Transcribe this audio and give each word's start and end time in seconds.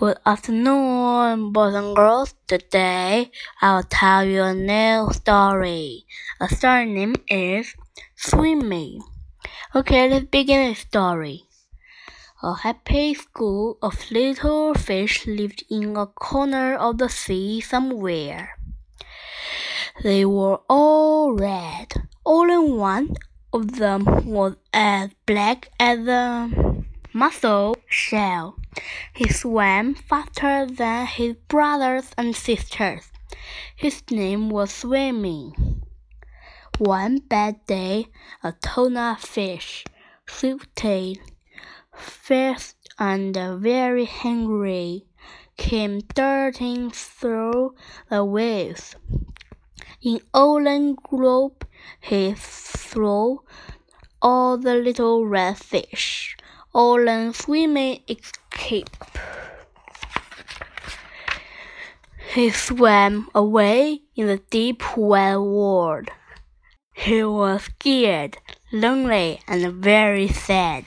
Good 0.00 0.16
afternoon, 0.24 1.52
boys 1.52 1.74
and 1.74 1.94
girls. 1.94 2.32
Today 2.46 3.30
I'll 3.60 3.82
tell 3.82 4.24
you 4.24 4.40
a 4.44 4.54
new 4.54 5.12
story. 5.12 6.06
The 6.40 6.48
story 6.48 6.86
name 6.86 7.16
is 7.28 7.76
Swimmy. 8.16 9.02
Okay, 9.76 10.08
let's 10.08 10.24
begin 10.24 10.70
the 10.70 10.74
story. 10.74 11.44
A 12.42 12.54
happy 12.54 13.12
school 13.12 13.76
of 13.82 14.10
little 14.10 14.72
fish 14.72 15.26
lived 15.26 15.64
in 15.68 15.94
a 15.98 16.06
corner 16.06 16.76
of 16.76 16.96
the 16.96 17.10
sea 17.10 17.60
somewhere. 17.60 18.56
They 20.02 20.24
were 20.24 20.62
all 20.66 21.34
red. 21.34 22.08
Only 22.24 22.72
one 22.72 23.16
of 23.52 23.76
them 23.76 24.06
was 24.24 24.56
as 24.72 25.10
black 25.26 25.68
as 25.78 26.08
a 26.08 26.48
mussel 27.12 27.76
shell. 27.86 28.59
He 29.12 29.28
swam 29.28 29.94
faster 29.94 30.66
than 30.66 31.06
his 31.06 31.36
brothers 31.48 32.12
and 32.16 32.36
sisters. 32.36 33.10
His 33.74 34.02
name 34.10 34.50
was 34.50 34.72
Swimmy. 34.72 35.52
One 36.78 37.18
bad 37.18 37.66
day, 37.66 38.06
a 38.42 38.52
tuna 38.52 39.18
fish, 39.20 39.84
silted, 40.28 41.18
fierce 41.94 42.74
and 42.98 43.34
very 43.34 44.04
hungry, 44.06 45.06
came 45.56 46.00
darting 46.14 46.90
through 46.90 47.74
the 48.08 48.24
waves. 48.24 48.96
In 50.02 50.20
Olin 50.32 50.94
Grove, 50.94 51.52
he 52.00 52.32
threw 52.34 53.42
all 54.22 54.56
the 54.56 54.74
little 54.74 55.26
red 55.26 55.58
fish. 55.58 56.36
Olin 56.72 57.32
Swimmy 57.32 58.04
escape. 58.06 58.90
He 62.32 62.50
swam 62.50 63.28
away 63.34 64.02
in 64.14 64.28
the 64.28 64.36
deep 64.50 64.96
wet 64.96 65.40
world. 65.40 66.10
He 66.92 67.24
was 67.24 67.64
scared, 67.64 68.38
lonely, 68.72 69.40
and 69.48 69.72
very 69.82 70.28
sad. 70.28 70.84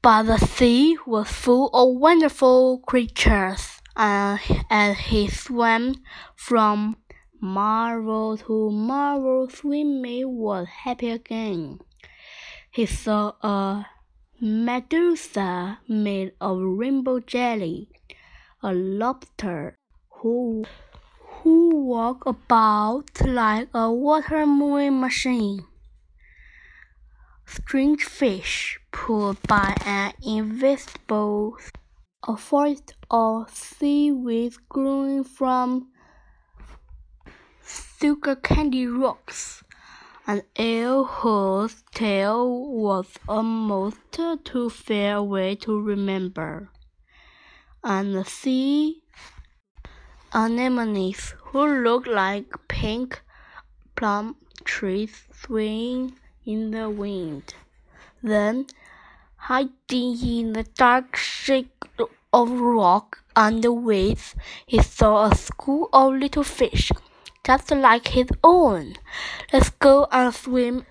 But 0.00 0.24
the 0.24 0.38
sea 0.38 0.96
was 1.04 1.28
full 1.28 1.70
of 1.74 1.98
wonderful 1.98 2.78
creatures, 2.86 3.80
and 3.96 4.38
as 4.70 4.96
he 4.96 5.26
swam 5.26 5.96
from 6.36 6.98
marvel 7.40 8.36
to 8.36 8.70
marvel, 8.70 9.48
Swimmy 9.50 10.24
was 10.24 10.68
happy 10.68 11.10
again. 11.10 11.80
He 12.70 12.86
saw 12.86 13.32
a 13.42 13.86
Medusa 14.40 15.78
made 15.88 16.32
of 16.40 16.58
rainbow 16.60 17.20
jelly, 17.20 17.88
a 18.62 18.74
lobster 18.74 19.78
who 20.10 20.64
who 21.18 21.84
walked 21.84 22.26
about 22.26 23.20
like 23.24 23.68
a 23.72 23.92
water 23.92 24.44
moving 24.44 25.00
machine. 25.00 25.64
Strange 27.46 28.02
fish 28.04 28.80
pulled 28.90 29.40
by 29.46 29.76
an 29.86 30.12
invisible 30.26 31.56
a 32.26 32.36
forest 32.36 32.94
of 33.10 33.50
seaweed 33.50 34.54
growing 34.68 35.22
from 35.22 35.88
sugar 37.64 38.34
candy 38.34 38.86
rocks 38.86 39.63
an 40.26 40.42
eel 40.58 41.04
whose 41.04 41.82
tail 41.92 42.48
was 42.70 43.06
almost 43.28 43.98
too 44.44 44.70
far 44.70 45.16
away 45.16 45.54
to 45.54 45.78
remember, 45.78 46.70
and 47.82 48.14
the 48.14 48.24
sea 48.24 49.02
anemones 50.32 51.34
who 51.42 51.66
looked 51.82 52.08
like 52.08 52.46
pink 52.68 53.22
plum 53.96 54.36
trees 54.64 55.24
swaying 55.30 56.14
in 56.46 56.70
the 56.70 56.88
wind. 56.88 57.54
Then, 58.22 58.66
hiding 59.36 60.18
in 60.26 60.54
the 60.54 60.62
dark 60.62 61.16
shake 61.16 61.68
of 62.32 62.50
rock 62.50 63.22
and 63.36 63.62
weeds, 63.62 64.34
he 64.66 64.82
saw 64.82 65.26
a 65.26 65.34
school 65.34 65.90
of 65.92 66.14
little 66.14 66.44
fish 66.44 66.90
just 67.44 67.70
like 67.70 68.08
his 68.08 68.28
own. 68.42 68.94
Let's 69.52 69.70
go 69.70 70.08
and 70.10 70.34
swim 70.34 70.86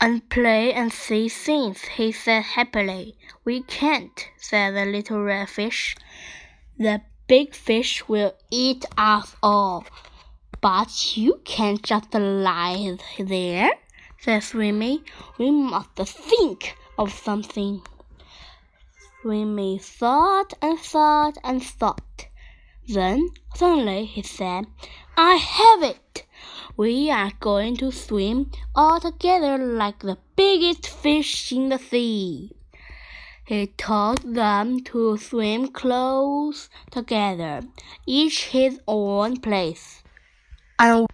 and 0.00 0.28
play 0.30 0.72
and 0.72 0.92
see 0.92 1.28
things, 1.28 1.82
he 1.82 2.12
said 2.12 2.42
happily. 2.42 3.16
We 3.44 3.62
can't, 3.62 4.28
said 4.36 4.74
the 4.74 4.84
little 4.84 5.22
red 5.22 5.48
fish. 5.48 5.96
The 6.78 7.02
big 7.26 7.54
fish 7.54 8.08
will 8.08 8.34
eat 8.50 8.84
us 8.96 9.34
all. 9.42 9.84
But 10.60 11.16
you 11.16 11.40
can't 11.44 11.82
just 11.82 12.14
lie 12.14 12.96
there, 13.18 13.70
said 14.18 14.42
Swimmy. 14.42 15.04
We 15.38 15.50
must 15.50 15.96
think 15.96 16.76
of 16.98 17.12
something. 17.12 17.82
Swimmy 19.22 19.78
thought 19.78 20.54
and 20.62 20.78
thought 20.78 21.38
and 21.44 21.62
thought. 21.62 22.26
Then 22.88 23.28
suddenly 23.54 24.06
he 24.06 24.22
said, 24.22 24.66
I 25.20 25.34
have 25.34 25.82
it! 25.82 26.24
We 26.76 27.10
are 27.10 27.32
going 27.40 27.76
to 27.78 27.90
swim 27.90 28.52
all 28.72 29.00
together 29.00 29.58
like 29.58 29.98
the 29.98 30.16
biggest 30.36 30.86
fish 30.86 31.50
in 31.50 31.70
the 31.70 31.78
sea. 31.78 32.52
He 33.44 33.66
taught 33.66 34.22
them 34.22 34.78
to 34.84 35.16
swim 35.16 35.72
close 35.72 36.68
together, 36.92 37.62
each 38.06 38.44
his 38.50 38.78
own 38.86 39.38
place. 39.38 40.04
And 40.78 41.08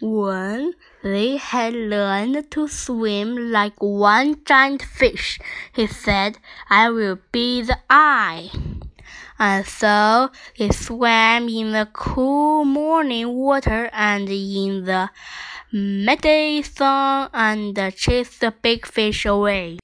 when 0.00 0.74
they 1.02 1.36
had 1.36 1.74
learned 1.74 2.48
to 2.52 2.68
swim 2.68 3.50
like 3.50 3.82
one 3.82 4.36
giant 4.44 4.82
fish, 4.82 5.40
he 5.74 5.88
said, 5.88 6.38
I 6.70 6.90
will 6.90 7.18
be 7.32 7.62
the 7.62 7.80
eye 7.90 8.52
and 9.42 9.66
so 9.66 10.30
they 10.56 10.70
swam 10.70 11.48
in 11.48 11.72
the 11.72 11.88
cool 11.92 12.64
morning 12.64 13.34
water 13.34 13.90
and 13.92 14.28
in 14.28 14.84
the 14.84 15.10
midday 15.72 16.62
sun 16.62 17.28
and 17.34 17.76
chased 17.96 18.40
the 18.40 18.54
big 18.62 18.86
fish 18.86 19.26
away. 19.26 19.78